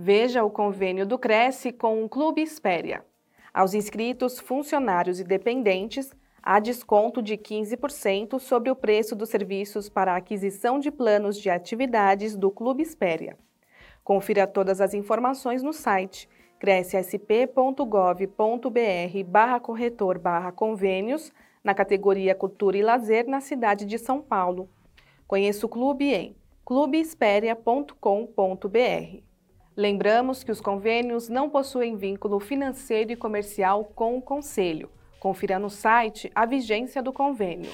[0.00, 3.04] Veja o convênio do Cresce com o Clube Espéria.
[3.52, 10.12] Aos inscritos, funcionários e dependentes, há desconto de 15% sobre o preço dos serviços para
[10.12, 13.36] a aquisição de planos de atividades do Clube Espéria.
[14.04, 16.28] Confira todas as informações no site
[16.60, 21.32] crescsp.gov.br barra corretor barra convênios
[21.64, 24.70] na categoria Cultura e Lazer na cidade de São Paulo.
[25.26, 29.27] Conheça o clube em clubeesperia.com.br.
[29.78, 34.90] Lembramos que os convênios não possuem vínculo financeiro e comercial com o Conselho.
[35.20, 37.70] Confira no site a vigência do convênio.